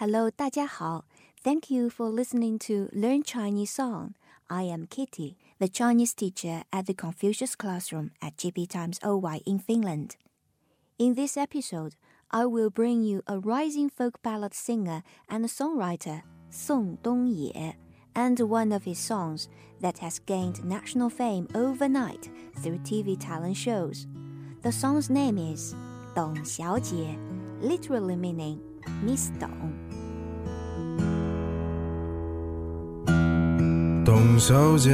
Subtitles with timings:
[0.00, 1.04] Hello，大家好。
[1.42, 4.14] Thank you for listening to Learn Chinese Song.
[4.48, 9.58] I am Kitty, the Chinese teacher at the Confucius Classroom at GP Times OY in
[9.58, 10.16] Finland.
[10.98, 11.94] In this episode,
[12.30, 17.74] I will bring you a rising folk ballad singer and songwriter, Song Dongye,
[18.14, 19.48] and one of his songs
[19.80, 22.30] that has gained national fame overnight
[22.62, 24.06] through TV talent shows.
[24.62, 25.74] The song's name is
[26.14, 27.18] Dong Xiaojie,
[27.60, 28.60] literally meaning
[29.02, 29.74] Miss Dong.
[34.03, 34.91] 董小姐，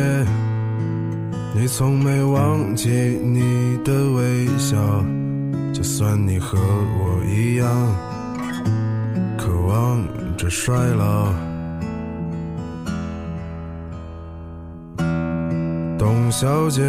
[1.56, 2.90] 你从没忘记
[3.24, 4.78] 你的微笑，
[5.74, 7.68] 就算你和我一样，
[9.38, 10.04] 渴望
[10.36, 11.32] 着衰老。
[15.98, 16.84] 董小姐，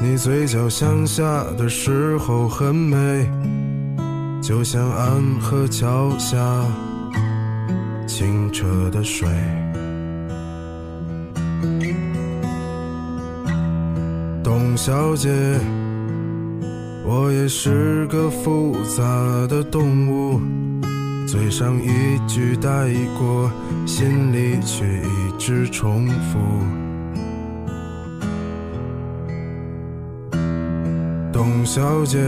[0.00, 3.28] 你嘴角向下的时候很美，
[4.40, 6.38] 就像安河桥下
[8.06, 9.28] 清澈的水。
[14.42, 15.28] 董小姐，
[17.04, 19.02] 我也是个复杂
[19.48, 20.40] 的动物，
[21.26, 23.50] 嘴上一句带过，
[23.86, 26.38] 心里却一直重复。
[31.32, 32.18] 董小姐，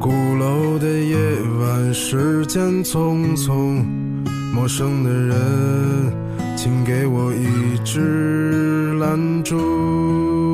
[0.00, 1.16] 鼓楼的夜
[1.60, 3.84] 晚，时间匆匆，
[4.54, 5.36] 陌生的人，
[6.56, 10.53] 请给我一支兰州。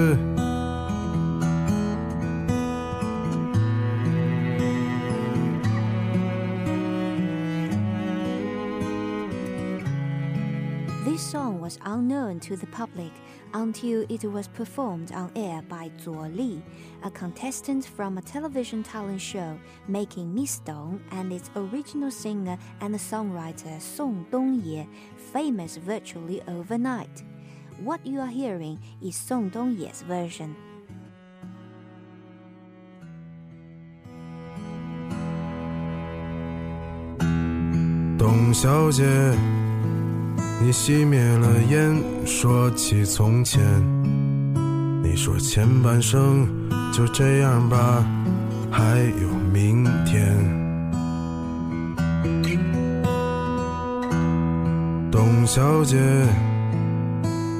[11.21, 13.11] song was unknown to the public
[13.53, 16.61] until it was performed on air by Zuo Li,
[17.03, 22.95] a contestant from a television talent show, making Miss Dong and its original singer and
[22.95, 24.87] songwriter Song Dongye
[25.31, 27.23] famous virtually overnight.
[27.79, 30.55] What you are hearing is Song Dongye's version.
[38.17, 39.60] Dong 小姐。
[40.63, 43.59] 你熄灭了烟，说起从前。
[45.03, 46.47] 你说前半生
[46.93, 48.05] 就这样吧，
[48.69, 50.37] 还有明天。
[55.11, 55.97] 董小姐，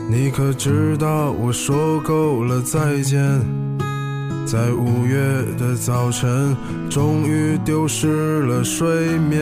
[0.08, 3.20] 你可知道我说够了再见？
[4.46, 5.20] 在五月
[5.58, 6.56] 的早晨，
[6.88, 9.42] 终于丢失了睡眠。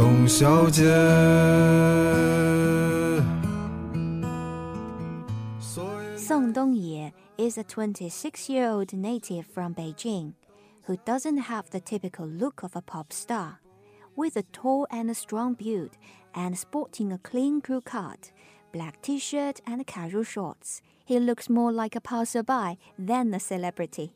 [0.00, 0.82] 董小姐。
[6.16, 10.34] Song Dongye is a 26-year-old native from Beijing
[10.86, 13.60] who doesn't have the typical look of a pop star.
[14.14, 15.90] With a tall and strong build
[16.34, 18.32] and sporting a clean crew cut,
[18.72, 24.12] black t-shirt and casual shorts, he looks more like a passerby than a celebrity.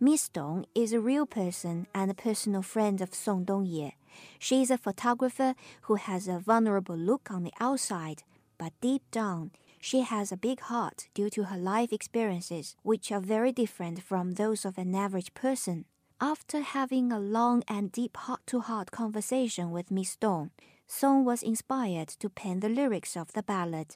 [0.00, 3.92] Miss Dong is a real person and a personal friend of Song Dongye.
[4.37, 8.23] she is a photographer who has a vulnerable look on the outside,
[8.57, 13.21] but deep down, she has a big heart due to her life experiences, which are
[13.21, 15.85] very different from those of an average person.
[16.21, 20.51] After having a long and deep heart to heart conversation with Miss Dong,
[20.85, 23.95] Song was inspired to pen the lyrics of the ballad.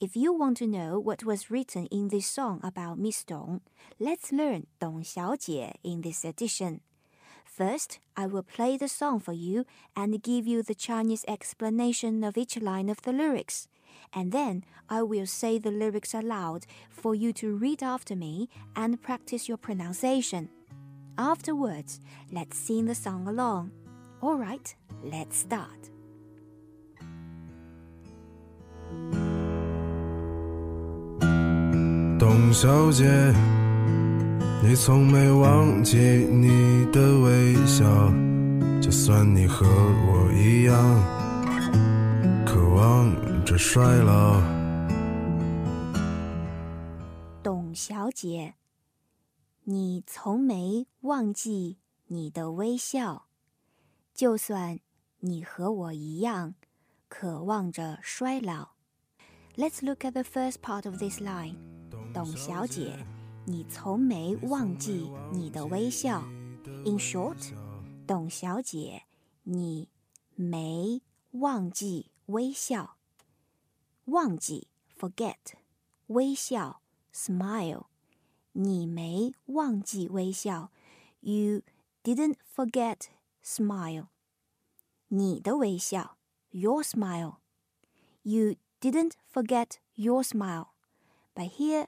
[0.00, 3.60] If you want to know what was written in this song about Miss Dong,
[4.00, 6.80] let's learn Dong Xiaojie in this edition.
[7.56, 12.38] First, I will play the song for you and give you the Chinese explanation of
[12.38, 13.68] each line of the lyrics.
[14.14, 19.02] And then I will say the lyrics aloud for you to read after me and
[19.02, 20.48] practice your pronunciation.
[21.18, 22.00] Afterwards,
[22.30, 23.72] let's sing the song along.
[24.22, 25.90] All right, let's start.
[32.18, 32.54] Dong
[34.64, 37.84] 你从没忘记你的微笑，
[38.80, 40.76] 就算你和我一样，
[42.46, 44.40] 渴望着衰老。
[47.42, 48.54] 董小姐，
[49.64, 53.26] 你从没忘记你的微笑，
[54.14, 54.78] 就算
[55.18, 56.54] 你和我一样，
[57.08, 58.68] 渴望着衰老。
[59.56, 61.56] Let's look at the first part of this line.
[62.14, 63.04] 董小姐，
[63.45, 66.21] 你从没忘记你的微笑。
[66.85, 67.53] In short，
[68.05, 69.03] 董小姐，
[69.43, 69.89] 你
[70.35, 71.01] 没
[71.31, 72.97] 忘记微笑。
[74.05, 74.67] 忘记
[74.97, 75.35] forget，
[76.07, 76.81] 微笑
[77.13, 77.85] smile，
[78.53, 80.71] 你没忘记微笑。
[81.19, 81.61] You
[82.03, 83.07] didn't forget
[83.43, 84.07] smile。
[85.09, 86.17] 你的微笑
[86.51, 91.87] your smile。You didn't forget your smile。But here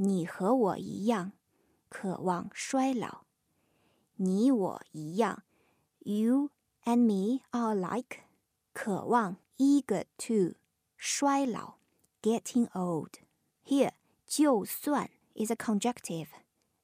[0.00, 1.32] 你和我一样，
[1.88, 3.22] 渴望衰老。
[4.16, 5.42] 你我一样，
[6.00, 6.50] You
[6.84, 8.18] and me are like，
[8.72, 10.56] 渴望 eager to
[10.96, 11.74] 衰老，
[12.22, 13.92] getting old。Here，
[14.26, 16.28] 就算 is a conjunctive,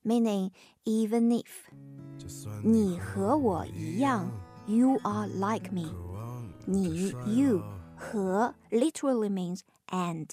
[0.02, 0.50] meaning
[0.84, 1.68] even if。
[2.64, 4.30] 你和我一样，
[4.66, 5.92] You are like me。
[6.66, 7.62] 你 you
[7.96, 10.28] 和 literally means and。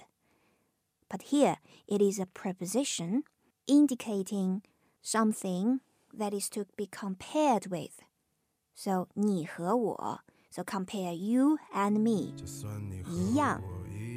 [1.14, 1.58] but here
[1.88, 3.24] it is a preposition
[3.68, 4.62] indicating
[5.02, 5.82] something
[6.14, 8.02] that is to be compared with.
[8.76, 12.34] So 你和我, so compare you and me.
[13.08, 13.62] 一样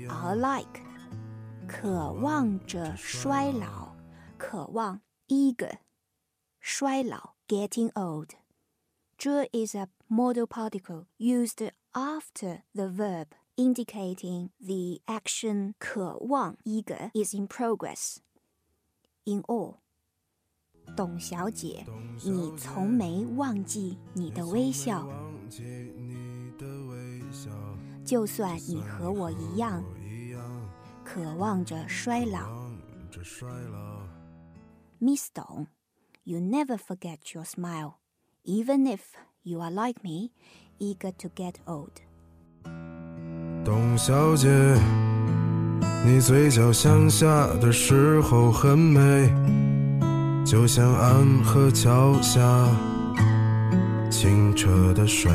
[0.09, 0.81] are like.
[1.69, 3.97] 渴望着衰老，
[4.37, 5.79] 渴望 eager.
[6.61, 8.31] 衰老 getting old.
[9.17, 17.35] 这 is a modal particle used after the verb indicating the action 渴望 eager is
[17.35, 18.17] in progress.
[19.25, 19.77] In all，
[20.97, 21.87] 董小姐，
[22.25, 25.07] 你从没忘记你的微笑，
[28.05, 29.85] 就算你和我一样，
[31.05, 32.71] 渴望着衰老。
[34.99, 35.67] Miss Dong,
[36.25, 37.99] you never forget your smile,
[38.45, 40.31] even if you are like me,
[40.79, 42.03] eager to get old.
[43.68, 44.48] 董小姐，
[46.06, 49.28] 你嘴角向下的时候很美，
[50.46, 52.42] 就像安河桥下
[54.10, 55.30] 清澈的水。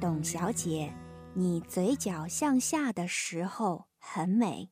[0.00, 0.90] 董小姐，
[1.34, 4.70] 你嘴角向下的时候很美，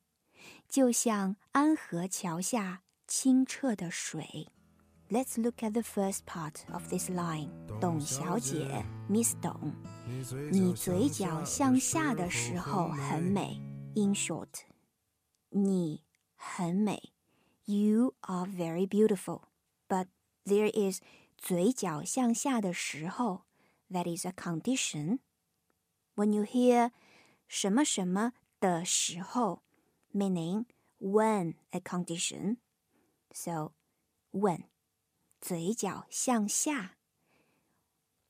[0.67, 4.47] 就像安河桥下清澈的水。
[5.10, 7.50] Let's look at the first part of this line.
[7.80, 9.74] 董小姐，Miss 董，
[10.50, 13.60] 你嘴角向下的时候很美。
[13.94, 14.62] In short，
[15.50, 16.02] 你
[16.36, 17.12] 很美。
[17.66, 19.42] You are very beautiful.
[19.86, 20.06] But
[20.46, 21.00] there is
[21.36, 23.42] 嘴角向下的时候，
[23.90, 25.18] that is a condition.
[26.14, 26.90] When you hear
[27.46, 29.62] 什么什么的时候，
[30.14, 30.64] meaning
[30.98, 32.56] when a condition.
[33.32, 33.72] So
[34.32, 34.64] when
[35.40, 36.96] 嘴角向下，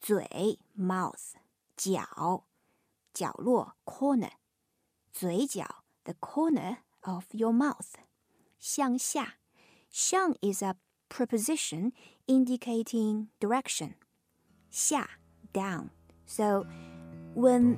[0.00, 1.32] 嘴 mouth
[1.76, 2.46] 角
[3.12, 4.32] 角落 corner
[5.12, 7.94] 嘴角 the corner of your mouth
[8.58, 9.34] 向下。
[9.90, 10.76] 向 is a
[11.10, 11.92] preposition
[12.26, 13.94] indicating direction.
[14.70, 15.18] 下
[15.52, 15.90] down.
[16.24, 16.64] So
[17.34, 17.76] when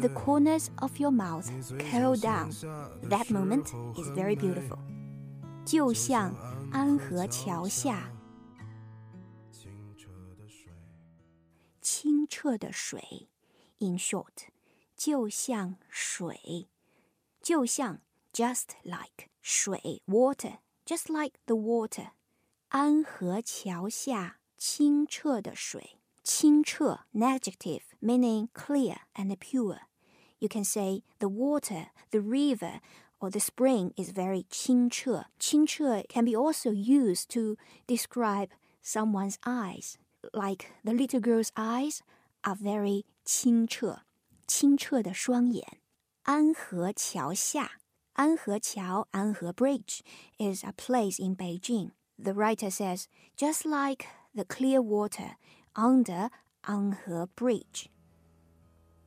[0.00, 2.50] the corners of your mouth curl down,
[3.08, 4.78] that moment is very beautiful.
[5.64, 6.34] 就像
[6.72, 8.10] 安河桥下。
[12.02, 13.28] 清澈的水，
[13.78, 14.48] in short，
[14.96, 16.68] 就像水，
[17.40, 18.00] 就像
[18.32, 22.10] just like 水 water，just like the water。
[22.68, 29.80] 安河桥下清澈的水，清澈 adjective meaning clear and pure，
[30.38, 32.80] You can say the water, the river,
[33.18, 37.56] or the spring is very 清澈.清澈 can be also used to
[37.86, 38.50] describe
[38.84, 39.94] someone's eyes,
[40.32, 42.00] like the little girl's eyes
[42.42, 44.00] are very 清澈,
[44.46, 45.64] 清澈的双眼.
[46.24, 47.80] 安河桥下,
[48.14, 50.00] 安河桥, Anhe Bridge,
[50.38, 51.92] is a place in Beijing.
[52.18, 53.06] The writer says,
[53.36, 55.36] just like the clear water
[55.74, 56.30] under
[56.64, 57.88] Anhe Bridge.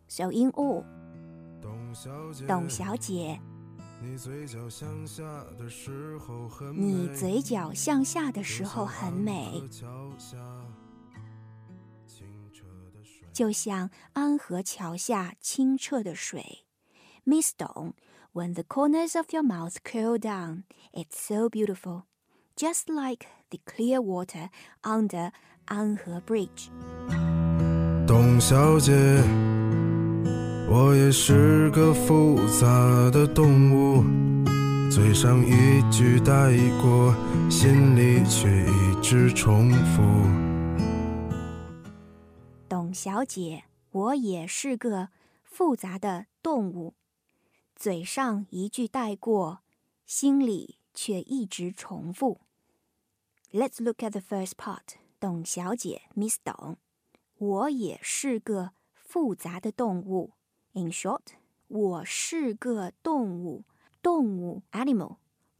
[0.08, 0.86] So in all,
[2.48, 3.42] 董小姐，
[4.01, 6.16] 你嘴角向下的时
[8.66, 9.62] 候很美。
[13.37, 16.64] 就像安河桥下清澈的水。
[17.26, 17.93] Miss Dong,
[18.33, 20.62] when the corners of your mouth curl down,
[20.95, 22.05] it's so beautiful,
[22.57, 24.49] just like the clear water
[24.83, 25.33] under
[25.66, 26.71] Anhe Bridge.
[28.07, 28.95] 董小姐。
[30.71, 32.66] 我也是个复杂
[33.11, 34.02] 的动物，
[34.90, 37.14] 嘴上一句带过，
[37.50, 40.02] 心里却一直重复。
[42.96, 45.10] 董小姐，我也是个
[45.44, 46.94] 复杂的动物，
[47.75, 49.60] 嘴上一句带过，
[50.06, 52.40] 心里却一直重复。
[53.51, 54.96] Let's look at the first part。
[55.20, 56.78] 董小姐，Miss 董，
[57.40, 60.32] 我也是个复杂的动物。
[60.72, 61.34] In short，
[61.68, 63.66] 我是个动物。
[64.01, 65.18] 动物 animal，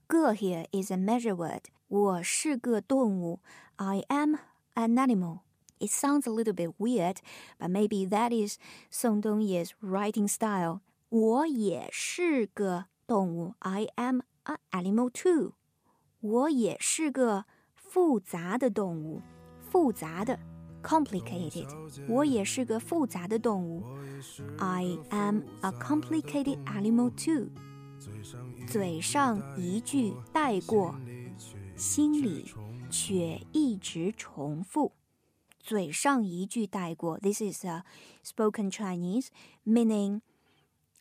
[0.08, 1.66] 个 here is a measure word。
[1.90, 3.42] 我是个动物。
[3.76, 4.38] I am
[4.76, 5.40] an animal.
[5.80, 7.18] It sounds a little bit weird,
[7.60, 8.58] but maybe that is
[8.92, 10.82] Song Dongye's writing style.
[11.10, 13.56] 我也是个动物。
[13.60, 15.54] I am an animal too.
[16.20, 19.22] 我也是个复杂的动物。
[19.60, 20.38] 复杂的
[20.84, 21.68] complicated.
[22.08, 23.84] 我也是个复杂的动物。
[24.60, 27.50] I am a complicated animal too.
[28.68, 30.96] 嘴上一句带过，
[31.76, 32.54] 心里
[32.90, 34.92] 却一直重复。
[35.66, 37.84] 嘴上一句带过，This is a
[38.24, 39.28] spoken Chinese
[39.66, 40.22] meaning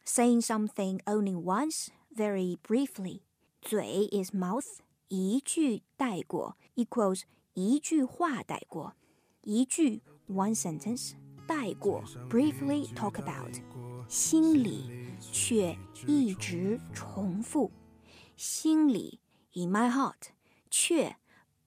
[0.05, 3.23] saying something only once, very briefly.
[3.63, 7.23] 嘴 is mouth，一句带过 equals
[7.55, 8.95] 一句话带过。
[9.43, 11.15] 一句 one sentence
[11.47, 13.59] 带过 briefly talk about，
[14.09, 15.77] 心里却
[16.07, 17.71] 一直重复，
[18.37, 19.21] 心里
[19.53, 20.29] in my heart
[20.71, 21.17] 却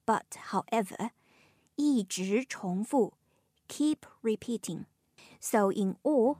[0.06, 1.10] but however
[1.78, 3.14] 一直重复
[3.68, 6.38] keep repeating。So in all，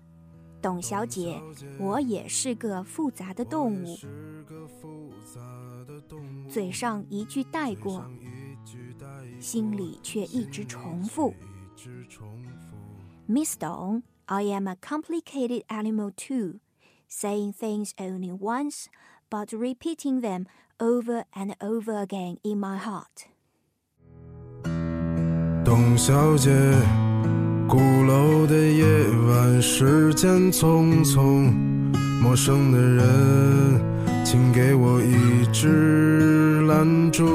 [0.62, 1.42] 董小姐，
[1.78, 3.96] 我也是个复杂的动物，
[6.48, 8.04] 嘴上一句带过。
[9.40, 11.34] 心里却一直重复。
[13.26, 16.60] Miss Dong, I am a complicated animal too,
[17.10, 18.86] saying things only once,
[19.28, 20.46] but repeating them
[20.78, 23.26] over and over again in my heart.
[25.63, 26.49] 董小姐，
[27.67, 28.85] 鼓楼的夜
[29.27, 31.51] 晚，时间匆匆，
[32.21, 37.25] 陌生的人，请给我一支兰州。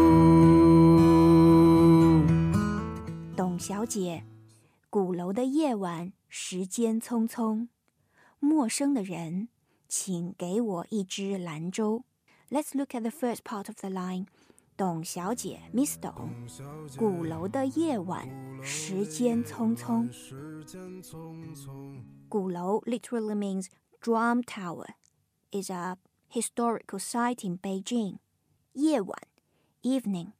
[3.36, 4.24] 董小姐，
[4.88, 7.68] 鼓楼的夜晚，时间匆匆。
[8.40, 9.48] 陌生的人，
[9.86, 12.04] 请给我一支兰州。
[12.50, 14.26] Let's look at the first part of the line。
[14.77, 16.31] 董小姐，Miss 董，
[16.97, 18.27] 鼓楼的夜晚，
[18.63, 20.09] 时间匆匆。
[22.29, 23.67] 鼓楼 literally means
[24.01, 24.87] drum tower.
[25.51, 25.97] is a
[26.29, 28.19] historical site in Beijing.
[28.73, 29.17] 夜晚，
[29.81, 30.33] evening.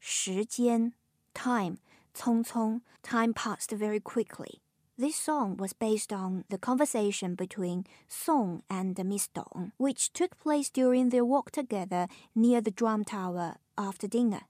[0.00, 0.94] 时间，
[1.34, 1.78] time.
[2.14, 4.60] Cong Cong, time passed very quickly.
[4.96, 10.70] This song was based on the conversation between Song and Miss Dong, which took place
[10.70, 14.42] during their walk together near the drum tower after dinner.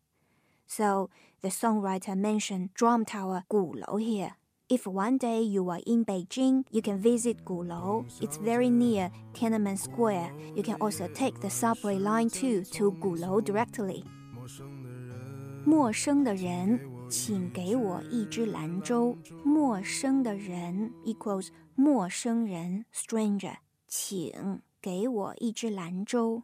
[0.67, 1.11] So
[1.43, 4.37] the songwriter mentioned drum tower Gulou here.
[4.71, 8.07] If one day you are in Beijing, you can visit Gulou.
[8.23, 10.33] It's very near Tiananmen Square.
[10.55, 14.03] You can also take the subway line 2 to Gulou directly.
[15.65, 16.81] 陌生的人
[17.13, 19.17] 请给我一支兰州。
[19.45, 23.57] 陌生的人 equals 陌生人 stranger。
[23.87, 26.43] 请给我一支兰州。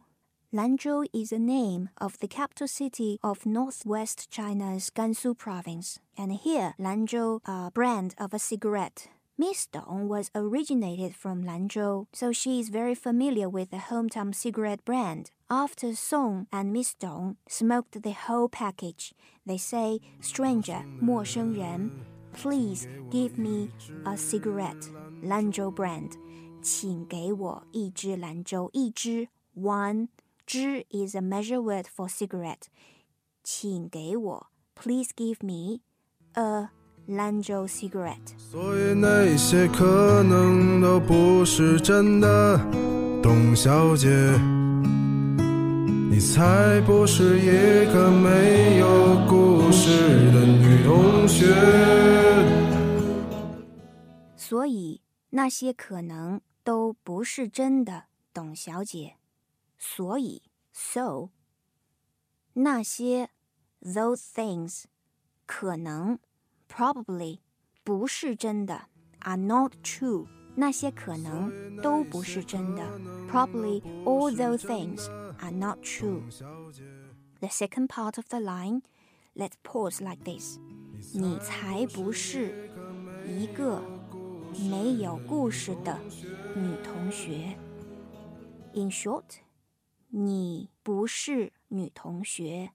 [0.51, 6.73] Lanzhou is the name of the capital city of northwest China's Gansu province, and here
[6.79, 9.09] Lanzhou a brand of a cigarette.
[9.39, 14.85] Miss Dong was originated from Lanzhou, so she is very familiar with the hometown cigarette
[14.85, 15.31] brand.
[15.49, 19.13] After Song and Miss Dong smoked the whole package,
[19.45, 21.91] they say, Stranger, 陌生人,
[22.33, 23.69] please give me
[24.05, 24.89] a cigarette,
[25.21, 26.13] Lanzhou brand.
[26.61, 30.07] 请给我一支兰州，一支 one。
[30.47, 32.67] 支 is a measure word for cigarette。
[33.43, 35.81] 请给我，Please give me
[36.33, 36.69] a
[37.06, 38.16] 兰州 cigarette。
[38.38, 42.58] 所以那些可能都不是真的，
[43.22, 44.08] 董小姐，
[46.10, 51.46] 你才不是一个没有故事的女同学。
[54.36, 59.14] 所以那些可能都不是真的，董小姐。
[59.78, 60.42] 所以
[60.72, 61.30] ，so
[62.54, 63.30] 那些
[63.80, 64.82] those things
[65.46, 66.18] 可能
[66.69, 67.39] probably
[67.83, 68.87] 不是真的
[69.21, 70.27] are not true。
[70.55, 72.83] 那些可能都不是真的
[73.29, 78.81] probably all those things are not true。The second part of the line,
[79.35, 80.57] let's pause like this。
[81.13, 82.69] 你才不是
[83.27, 83.81] 一个。
[84.69, 85.99] 没有故事的
[86.55, 87.57] 女同学。
[88.73, 89.39] In short，
[90.07, 92.71] 你不是女同学。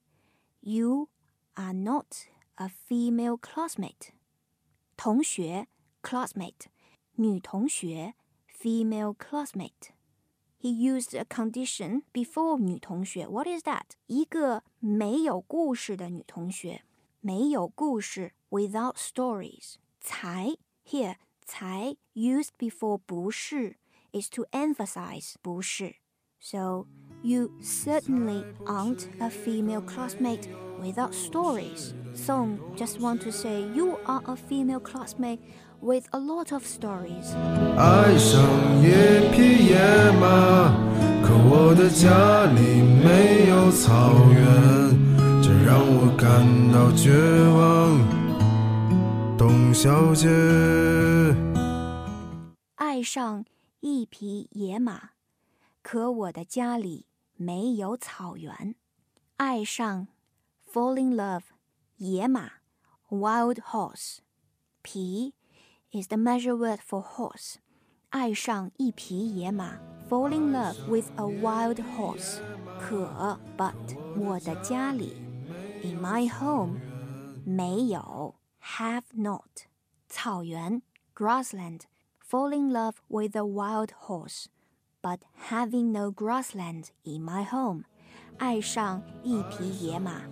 [0.61, 1.09] You
[1.55, 2.07] are not
[2.57, 4.11] a female classmate。
[4.97, 5.67] 同学
[6.03, 6.67] classmate，
[7.17, 8.15] 女同学
[8.61, 13.27] female classmate。He used a condition before 女同学。
[13.27, 13.93] What is that？
[14.07, 16.83] 一个没有故事的女同学。
[17.21, 19.77] 没有故事 without stories。
[20.01, 23.77] 才 here 才 used before 不是
[24.13, 25.97] is to emphasize 不是.
[26.39, 26.87] So
[27.23, 30.49] you certainly aren't a female classmate
[30.81, 31.95] without stories.
[32.15, 35.41] Song just want to say you are a female classmate
[35.81, 37.35] with a lot of stories.
[37.77, 38.43] 爱上
[38.83, 39.79] 一匹野
[40.21, 40.75] 马，
[41.23, 44.43] 可我的家里没有草原，
[45.43, 47.11] 这让我感到绝
[47.55, 47.99] 望。
[49.39, 50.29] 董小姐，
[52.75, 53.45] 爱上
[53.81, 55.11] 一匹野马，
[55.83, 58.75] 可我的家里没有草原。
[59.39, 60.09] 爱上
[60.75, 61.43] ，fall in love，
[61.97, 62.51] 野马，
[63.09, 64.19] wild horse。
[64.83, 65.35] 匹
[65.93, 67.57] is the measure word for horse。
[68.11, 72.41] 爱上一匹野马，fall in love with a wild horse。
[72.81, 73.75] 可，but
[74.17, 75.17] 我的家里，
[75.83, 76.81] in my home，
[77.45, 78.35] 没有。
[78.77, 79.67] have not
[80.09, 80.83] 草原
[81.15, 81.83] grassland
[82.23, 84.47] fall in love with a wild horse
[85.01, 87.85] but having no grassland in my home
[88.39, 90.23] 爱上一匹野马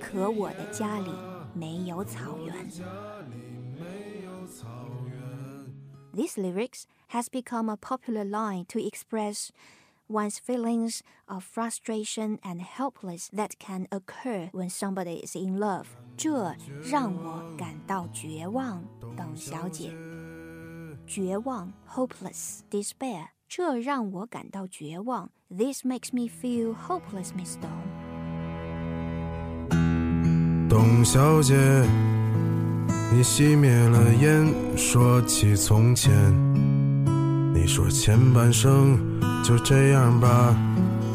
[0.00, 1.10] 可我的家里
[1.54, 2.68] 没有草原
[6.14, 9.48] This lyrics has become a popular line to express
[10.08, 15.86] one's feelings of frustration and helpless that can occur when somebody is in love.
[16.16, 18.84] 这让我感到绝望，
[19.16, 19.94] 董小姐。
[21.06, 25.31] 绝望 hopeless despair 这让我感到绝望。
[25.49, 27.87] This makes me feel hopeless miss dong
[30.69, 31.55] 董小姐
[33.13, 36.13] 你熄灭了烟说起从前。
[37.53, 38.99] 你说前半生
[39.43, 40.53] 就这样吧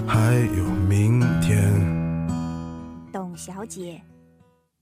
[0.07, 1.71] 还有明天。
[3.13, 4.03] 董小姐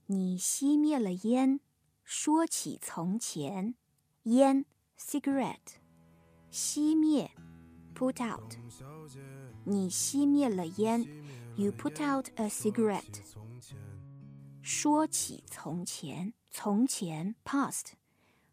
[0.07, 1.59] 你熄灭了烟，
[2.03, 3.75] 说起从前，
[4.23, 4.65] 烟
[4.97, 5.80] cigarette，
[6.50, 7.30] 熄灭
[7.94, 8.54] put out，
[9.64, 11.06] 你熄灭了烟，
[11.56, 13.20] you put out a cigarette。
[14.62, 17.92] 说起从前，从前 past，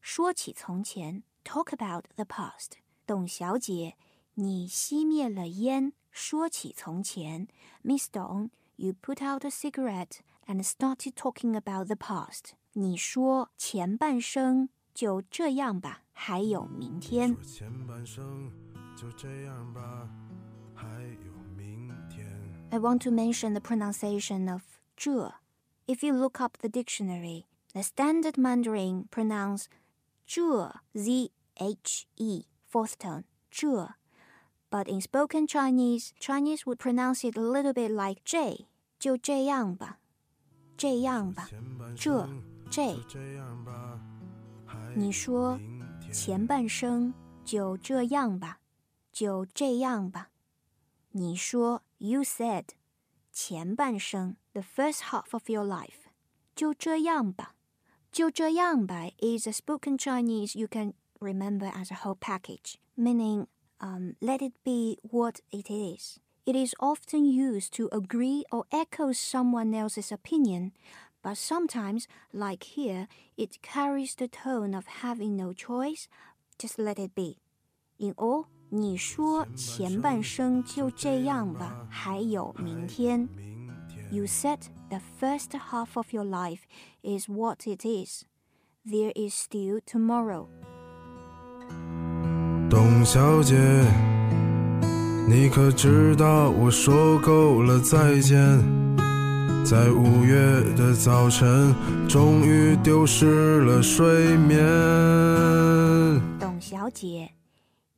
[0.02, 2.74] 说起从前 talk about the past。
[3.06, 3.96] 董小姐，
[4.36, 7.48] 你熄灭了烟，说起从前，
[7.84, 12.52] Miss Dong，you put out a cigarette。and started talking about the past。
[12.74, 17.36] 你说前半生就这样吧， 还有明天。
[22.70, 24.62] I want to mention the pronunciation of
[24.96, 25.34] 这。
[25.86, 29.66] If you look up the dictionary, the standard Mandarin pronounce
[30.26, 33.96] 这 z h e fourth tone 这
[34.70, 40.00] but in spoken Chinese, Chinese would pronounce it a little bit like J，就这样吧。
[40.76, 41.48] 这样吧，
[41.96, 42.28] 这
[42.72, 42.98] 这，
[44.96, 45.60] 你说
[46.12, 48.60] 前半生就这样吧，
[49.12, 50.30] 就这样吧。
[51.12, 52.66] 你说，You said，
[53.32, 56.10] 前半生，the first half of your life，
[56.56, 57.56] 就这样吧，
[58.12, 59.10] 就这样吧。
[59.20, 63.48] is a spoken Chinese you can remember as a whole package, meaning,
[63.80, 66.20] um, let it be what it is.
[66.46, 70.74] It is often used to agree or echo someone else's opinion,
[71.28, 73.08] but sometimes, like here,
[73.38, 76.08] it carries the tone of having no choice.
[76.58, 77.38] Just let it be.
[77.98, 83.30] In all, 你说前半生就这样吧，还有明天。
[84.12, 84.60] You said
[84.90, 86.62] the first half of your life
[87.02, 88.26] is what it is.
[88.86, 90.48] There is still tomorrow.
[92.70, 93.56] 董小姐，
[95.28, 98.87] 你可知道我说够了再见？
[99.65, 100.37] 在五月
[100.75, 101.75] 的早晨，
[102.09, 104.59] 终于丢失了睡眠。
[106.39, 107.35] 董小姐，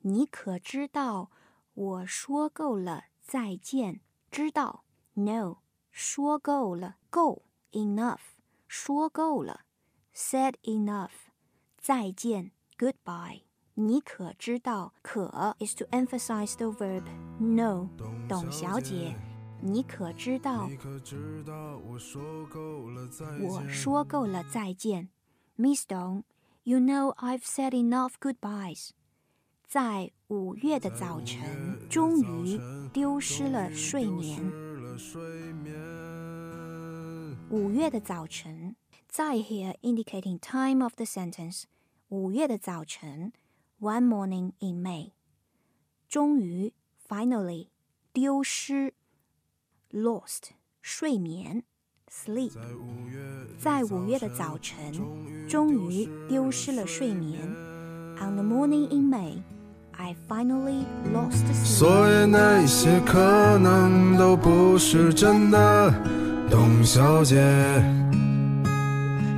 [0.01, 1.31] 你可知道
[1.75, 4.01] 我说够了再见？
[4.31, 5.59] 知道？No，
[5.93, 7.43] 说够了，够
[7.73, 8.19] ，enough，
[8.67, 9.61] 说够了
[10.15, 11.11] ，said enough，
[11.81, 13.43] 再见，goodbye。
[13.75, 14.93] 你可知道？
[15.01, 17.03] 可 is to emphasize the verb
[17.39, 17.89] no。
[18.29, 19.15] 董小姐，
[19.62, 20.70] 你可知道？
[21.88, 22.00] 我
[23.68, 25.10] 说够了再见，
[25.58, 28.90] Miss Dong，you know I've said enough goodbyes。
[29.68, 32.60] 在五月的早晨，终于
[32.94, 34.42] 丢失了睡眠。
[37.50, 38.76] 五月的早晨，
[39.08, 41.64] 在 here indicating time of the sentence。
[42.10, 43.34] 五月的早晨。
[43.82, 45.12] One morning in May，
[46.08, 46.74] 终于，
[47.06, 47.68] finally，
[48.14, 48.94] 丢失
[49.93, 50.51] ，lost，
[50.83, 51.63] 睡眠
[52.11, 52.53] ，sleep，
[53.59, 54.77] 在五月的早晨，
[55.49, 57.41] 终于丢失了睡眠。
[58.19, 61.65] On the morning in May，I finally lost sleep。
[61.65, 65.95] 所以那些可能都不是真的，
[66.51, 67.41] 董小姐。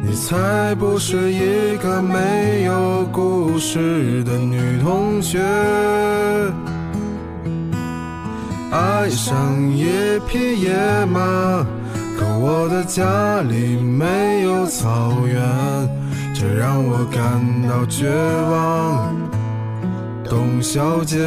[0.04, 5.38] 你才不是一个没有故事的女同学，
[8.72, 9.36] 爱上
[9.76, 9.84] 一
[10.26, 10.72] 匹野
[11.04, 11.20] 马，
[12.18, 15.38] 可我的家里没有草原，
[16.34, 17.22] 这让我感
[17.68, 18.08] 到绝
[18.50, 19.14] 望，
[20.24, 21.18] 董小姐。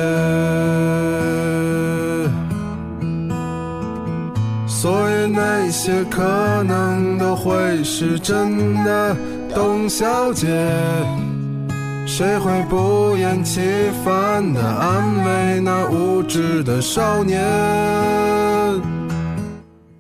[4.66, 9.16] 所以那些可能都会是真的，
[9.54, 10.48] 董小姐。
[12.08, 13.60] 谁会不厌其
[14.04, 17.44] 烦地安慰那无知的少年？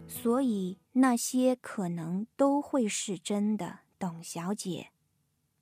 [0.07, 4.89] 所以那些可能都会是真的，董小姐。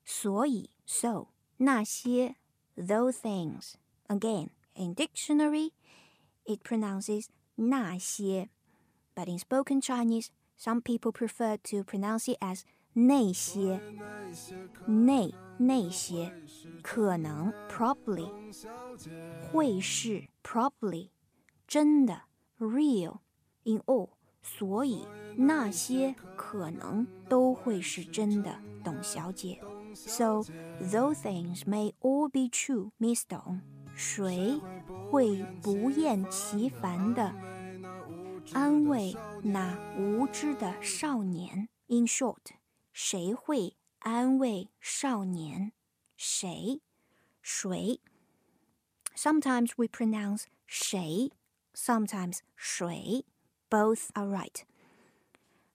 [0.05, 1.27] 所以，so
[1.57, 2.35] 那些
[2.75, 3.73] ，those things。
[4.07, 5.71] Again, in dictionary,
[6.45, 8.49] it pronounces 那些。
[9.15, 10.27] but in spoken Chinese,
[10.57, 12.61] some people prefer to pronounce it as
[12.92, 13.80] 那些，
[14.86, 16.32] 那那些，
[16.82, 18.30] 可能 probably，
[19.42, 21.10] 会是 probably，
[21.66, 22.22] 真的
[22.58, 23.18] real
[23.64, 24.10] in all，
[24.42, 25.06] 所以
[25.36, 29.60] 那些可能都会是真的，董小姐。
[29.94, 30.42] So
[30.80, 33.60] those things may all be true, Miss Dong。
[33.94, 34.60] 谁
[35.10, 37.34] 会不厌其烦的？
[38.52, 41.68] 安慰那无知的少年。
[41.88, 42.36] In short，
[42.92, 45.72] 谁会安慰少年？
[46.16, 46.80] 谁？
[47.42, 48.00] 谁？
[49.14, 51.32] Sometimes we pronounce 谁，
[51.74, 53.24] sometimes 谁。
[53.70, 54.62] Both are right。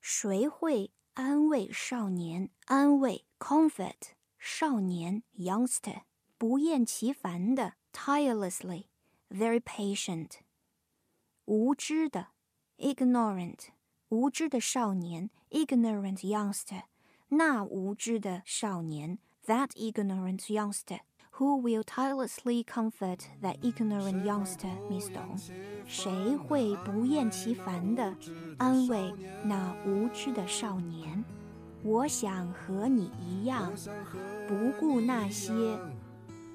[0.02, 2.50] 谁会安慰少年？
[2.66, 6.02] 安慰 comfort 少年 youngster，
[6.38, 10.40] 不厌其烦的 tirelessly，very patient。
[11.46, 12.30] 无知的
[12.78, 13.68] ignorant
[14.10, 16.84] 无知的少年，ignorant youngster，
[17.30, 25.42] 那无知的少年，that ignorant youngster。Who will tirelessly comfort that ignorant youngster, Miss Dong？
[25.88, 28.16] 谁会不厌其烦地
[28.60, 29.12] 安慰
[29.44, 31.24] 那无知的少年？
[31.84, 33.74] 我想和你一样，
[34.48, 35.52] 不顾那些，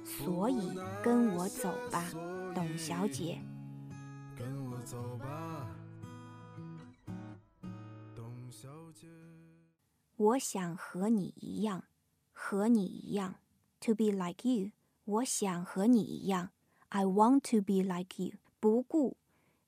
[0.05, 2.05] 所以跟我走吧，
[2.55, 3.41] 董小姐。
[10.16, 11.86] 我想和你一样，
[12.32, 13.36] 和你一样
[13.80, 14.72] ，to be like you。
[15.06, 16.52] 我想和你一样
[16.90, 18.38] ，I want to be like you。
[18.60, 19.18] 不顾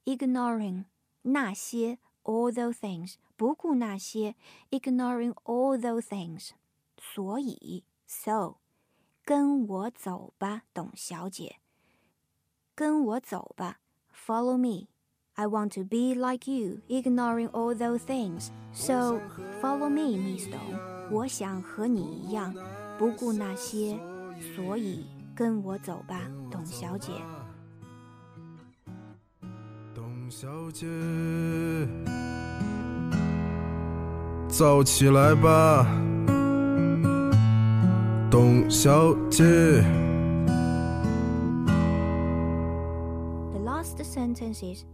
[0.05, 0.86] ，ignoring
[1.23, 4.36] 那些 all those things，不顾那些
[4.69, 6.51] ，ignoring all those things。
[6.97, 8.55] 所以，so，
[9.23, 11.58] 跟我走吧，董小姐。
[12.73, 13.79] 跟我走吧
[14.13, 14.88] ，follow me。
[15.36, 18.50] I want to be like you, ignoring all those things.
[18.72, 19.20] So
[19.62, 20.78] follow me, Miss Dong.
[21.10, 22.54] 我想和你一样，
[22.98, 23.98] 不顾那些，
[24.54, 27.12] 所以跟我走吧，董小姐。
[29.94, 30.86] 董小姐，
[34.48, 35.86] 早起来吧，
[38.30, 39.82] 董小姐。
[44.02, 44.84] sentence is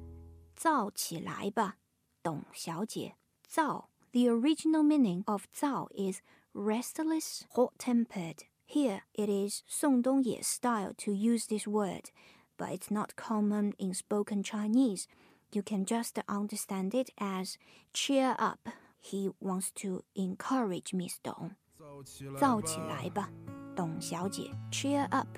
[0.60, 1.76] 燥起来吧，
[2.22, 3.16] 董小姐。
[3.48, 6.20] 燥 the original meaning of 燥 is
[6.54, 8.44] restless, hot-tempered.
[8.66, 12.10] Here it is Song Dongye style to use this word,
[12.56, 15.06] but it's not common in spoken Chinese.
[15.52, 17.56] You can just understand it as
[17.92, 18.68] cheer up.
[19.00, 21.52] He wants to encourage Miss Dong.
[21.78, 23.30] 燥起来吧，
[23.76, 24.50] 董小姐。
[24.72, 25.28] Cheer up,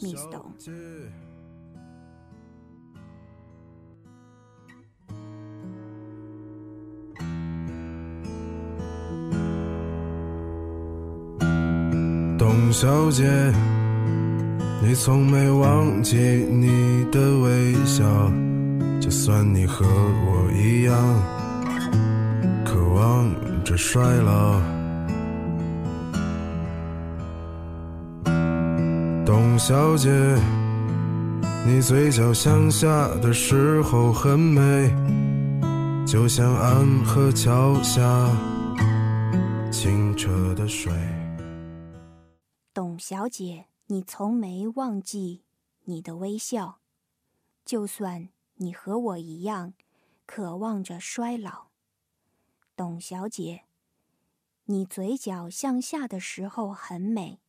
[0.00, 0.54] Miss Dong.
[12.69, 13.23] 董小姐，
[14.79, 16.15] 你从没忘记
[16.51, 18.05] 你的微笑，
[19.01, 20.95] 就算你和我一样，
[22.63, 23.27] 渴望
[23.63, 24.61] 着衰老。
[29.25, 30.11] 董小姐，
[31.65, 32.87] 你嘴角向下
[33.19, 34.93] 的时候很美，
[36.05, 37.99] 就像安河桥下
[39.71, 40.93] 清澈的水。
[42.99, 45.43] 小姐，你从没忘记
[45.85, 46.79] 你的微笑，
[47.65, 49.73] 就算你和我一样，
[50.25, 51.67] 渴望着衰老。
[52.75, 53.63] 董小姐，
[54.65, 57.39] 你嘴角向下的时候很美，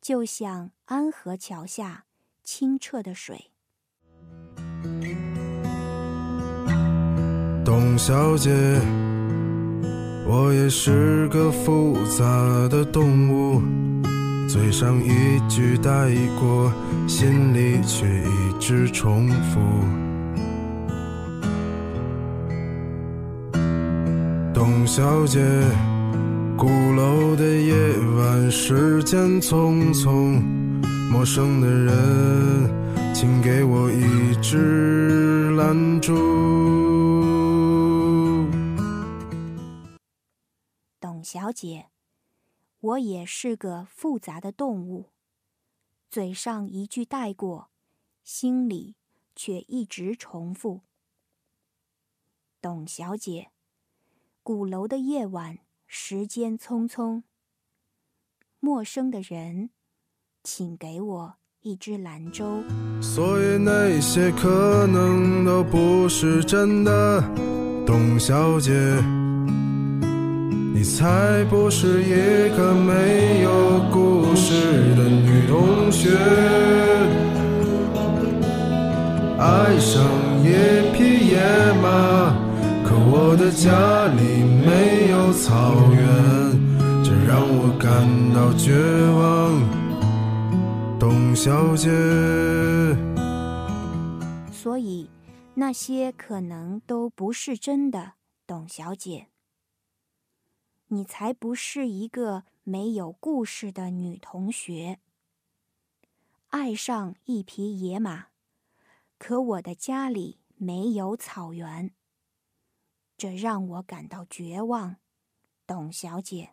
[0.00, 2.06] 就像安河桥下
[2.42, 3.50] 清澈的水。
[7.64, 8.50] 董小姐，
[10.28, 12.24] 我也是个复杂
[12.68, 13.60] 的动物。
[14.56, 15.90] 嘴上一句带
[16.40, 16.72] 过，
[17.06, 19.60] 心里却一直重复。
[24.54, 25.44] 董小姐，
[26.56, 27.74] 鼓楼的夜
[28.16, 30.40] 晚，时间匆匆，
[31.12, 35.66] 陌生的人，请给我一支蜡
[36.00, 36.14] 烛。
[40.98, 41.84] 董小姐。
[42.86, 45.06] 我也是个复杂的动物，
[46.08, 47.70] 嘴上一句带过，
[48.22, 48.94] 心里
[49.34, 50.82] 却一直重复。
[52.62, 53.50] 董小姐，
[54.44, 57.24] 鼓楼的夜晚，时间匆匆。
[58.60, 59.70] 陌生的人，
[60.44, 62.62] 请给我一支兰州。
[63.02, 67.20] 所以那些可能都不是真的，
[67.84, 68.72] 董小姐。
[70.76, 76.10] 你才不是一个没有故事的女同学，
[79.38, 80.04] 爱上
[80.44, 80.52] 一
[80.92, 81.40] 匹野
[81.80, 82.36] 马，
[82.84, 83.72] 可我的家
[84.16, 86.04] 里没有草原，
[87.02, 88.76] 这让我感到绝
[89.16, 89.58] 望，
[90.98, 91.88] 董小姐。
[94.52, 95.08] 所以，
[95.54, 98.12] 那些可能都不是真的，
[98.46, 99.28] 董小姐。
[100.88, 104.98] 你才不是一个没有故事的女同学。
[106.50, 108.26] 爱上一匹野马，
[109.18, 111.90] 可我的家里没有草原，
[113.16, 114.96] 这让我感到绝望，
[115.66, 116.50] 董小姐。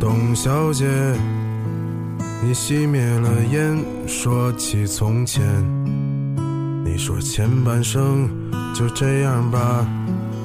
[0.00, 0.84] 董小姐，
[2.42, 5.40] 你熄灭了烟，说起从前，
[6.84, 8.28] 你说前半生
[8.74, 9.86] 就这样吧，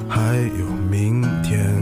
[0.08, 0.69] 还有。
[0.90, 1.72] 明天，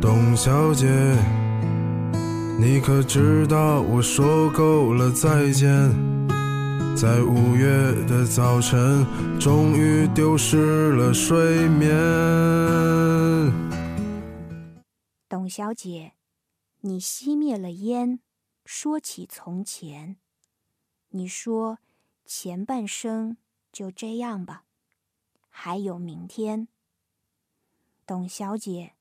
[0.00, 0.88] 董小姐，
[2.58, 5.70] 你可知道我说够了再见？
[6.96, 7.70] 在五月
[8.08, 9.06] 的早晨，
[9.38, 11.88] 终于丢失了睡眠。
[15.28, 16.14] 董小姐，
[16.80, 18.18] 你熄灭了烟，
[18.64, 20.16] 说起从前，
[21.10, 21.78] 你说
[22.26, 23.36] 前半生。
[23.72, 24.64] 就这样吧，
[25.48, 26.68] 还有明天。
[28.06, 28.92] 董小姐，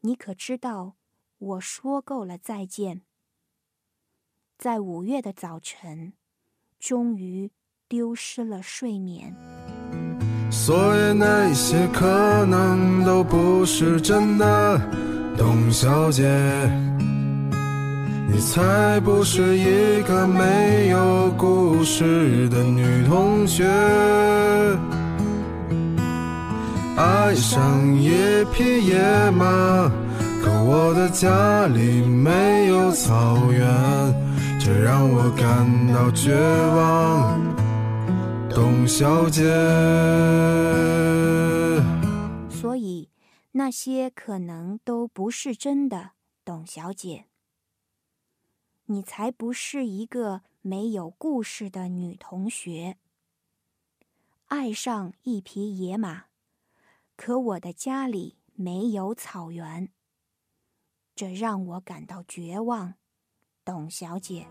[0.00, 0.94] 你可知道
[1.38, 3.02] 我说够了再见？
[4.58, 6.14] 在五月的早晨，
[6.80, 7.50] 终于
[7.86, 9.34] 丢失了睡眠。
[10.50, 14.78] 所以那些可能都不是真的，
[15.36, 16.83] 董小姐。
[18.26, 23.64] 你才不是一个没有故事的女同学，
[26.96, 28.10] 爱上一
[28.52, 29.90] 匹野马，
[30.42, 33.66] 可我的家里没有草原，
[34.58, 36.34] 这让我感到绝
[36.74, 37.40] 望，
[38.48, 39.42] 董小姐。
[42.48, 43.08] 所以
[43.52, 46.10] 那些可能都不是真的，
[46.44, 47.26] 董小姐。
[48.86, 52.96] 你才不是一个没有故事的女同学。
[54.46, 56.24] 爱上一匹野马，
[57.16, 59.88] 可我的家里没有草原，
[61.14, 62.94] 这让我感到绝望，
[63.64, 64.46] 董小姐。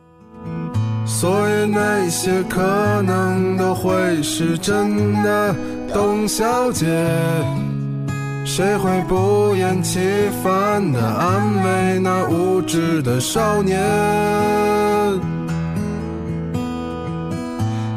[1.06, 5.54] 所以那些可能都会是真的，
[5.94, 6.86] 董小姐。
[8.46, 10.00] 谁会不厌其
[10.44, 13.80] 烦地安慰那无知的少年？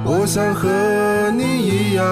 [0.09, 0.68] 我想和
[1.37, 2.04] 你一样，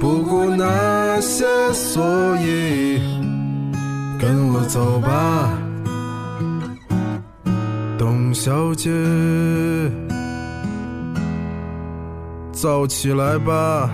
[0.00, 2.04] 不顾那些，所
[2.36, 3.00] 以
[4.18, 5.50] 跟我走吧。
[7.98, 8.90] 董小姐，
[12.52, 13.90] 走起来吧，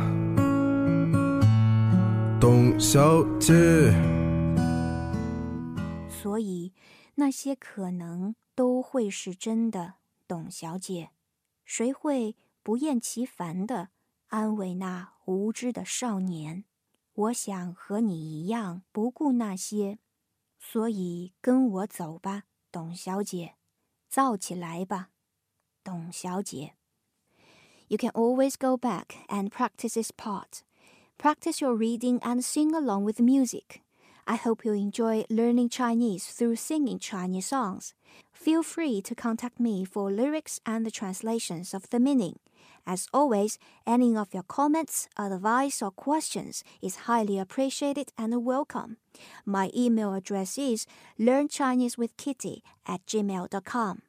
[2.41, 3.53] 董小姐。
[6.09, 6.73] 所以，
[7.17, 11.11] 那些可能都会是真的，董小姐。
[11.67, 13.91] 谁会不厌其烦地
[14.29, 16.65] 安慰那无知的少年？
[17.13, 19.99] 我想和你一样，不顾那些，
[20.59, 23.57] 所以跟我走吧，董小姐。
[24.09, 25.11] 造起来吧，
[25.85, 26.75] 董小姐。
[27.89, 30.63] You can always go back and practice this part.
[31.21, 33.83] Practice your reading and sing along with music.
[34.27, 37.93] I hope you enjoy learning Chinese through singing Chinese songs.
[38.33, 42.39] Feel free to contact me for lyrics and the translations of the meaning.
[42.87, 48.97] As always, any of your comments, advice, or questions is highly appreciated and welcome.
[49.45, 50.87] My email address is
[51.19, 54.03] learnchinesewithkitty at gmail.com.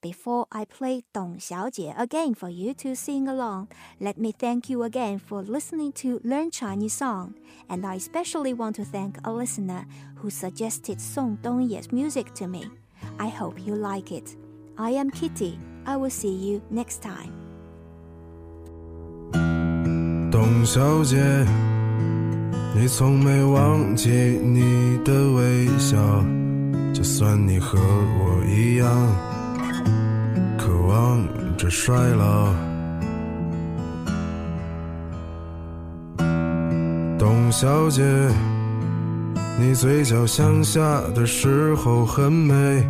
[0.00, 3.68] Before I play Dong Xiaojie again for you to sing along,
[4.00, 7.34] let me thank you again for listening to Learn Chinese Song.
[7.68, 9.86] And I especially want to thank a listener
[10.16, 12.68] who suggested Song Dongye's music to me.
[13.18, 14.36] I hope you like it.
[14.76, 15.58] I am Kitty.
[15.86, 17.32] I will see you next time.
[20.32, 21.16] 董小姐，
[22.74, 26.24] 你从没忘记你的微笑，
[26.92, 29.35] 就算你和我一样，渴
[30.87, 31.21] 望
[31.57, 32.47] 着衰老。
[37.19, 38.03] 董小姐，
[39.59, 42.87] 你嘴角向下的时候很美，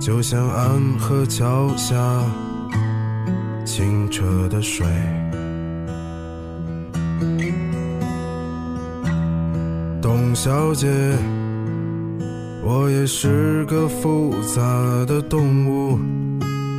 [0.00, 1.94] 就像安河桥下
[3.66, 4.86] 清澈的水。
[10.00, 10.88] 董小姐，
[12.62, 14.62] 我也是个复杂
[15.06, 15.98] 的动物，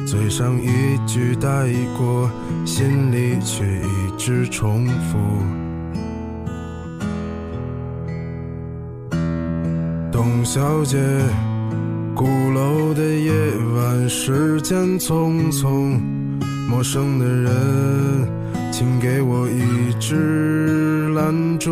[0.09, 2.27] 嘴上一句带过，
[2.65, 5.19] 心里却一直重复。
[10.11, 10.97] 董小姐，
[12.15, 13.31] 鼓楼的夜
[13.75, 15.99] 晚，时间匆匆，
[16.67, 18.27] 陌生的人，
[18.71, 21.71] 请给我一支兰州。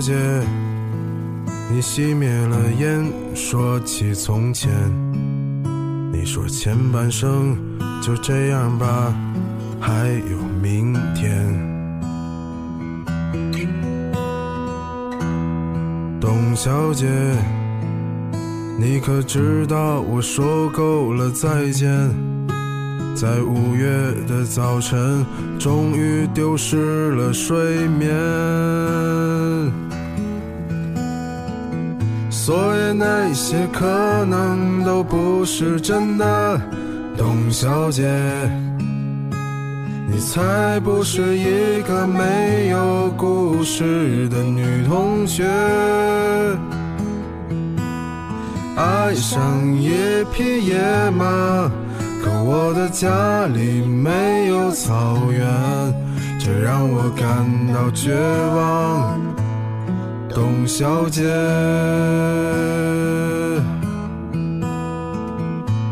[0.00, 0.16] 董小姐，
[1.70, 4.70] 你熄灭了烟，说起从前。
[6.10, 7.54] 你说前半生
[8.00, 9.14] 就这样吧，
[9.78, 11.46] 还有明天。
[16.18, 17.06] 董小姐，
[18.78, 21.90] 你可知道我说够了再见？
[23.14, 23.88] 在五月
[24.26, 25.24] 的早晨，
[25.58, 28.10] 终于丢失了睡眠。
[32.30, 36.60] 所以那些可能都不是真的，
[37.16, 38.10] 董小姐，
[40.10, 45.44] 你才不是一个没有故事的女同学。
[48.76, 49.40] 爱上
[49.76, 49.90] 一
[50.32, 51.70] 匹野马，
[52.22, 55.42] 可我的家里没有草原，
[56.38, 58.14] 这让我感到绝
[58.54, 59.18] 望。
[60.32, 61.22] 董小姐，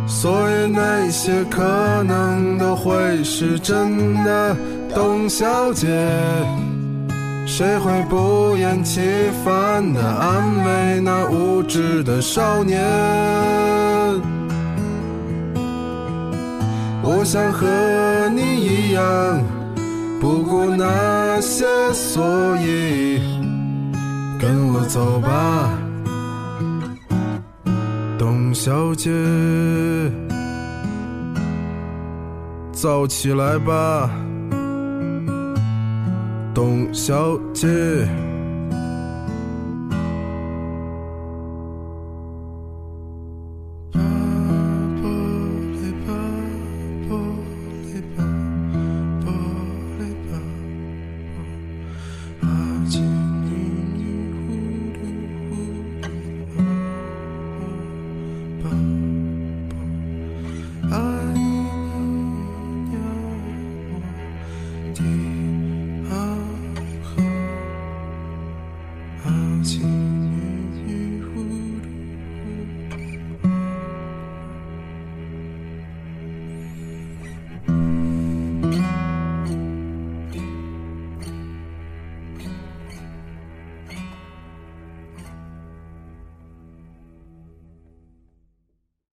[0.06, 4.56] 所以那些可能都会是真的。
[4.94, 5.86] 董小姐，
[7.46, 9.00] 谁会不厌其
[9.44, 12.78] 烦地安慰那无知的少年？
[17.10, 17.66] 我想和
[18.36, 19.02] 你一样，
[20.20, 22.22] 不顾那些所
[22.58, 23.18] 以。
[24.38, 25.70] 跟我走吧，
[28.18, 29.10] 董小姐，
[32.72, 34.10] 早起来吧，
[36.54, 37.66] 董小姐。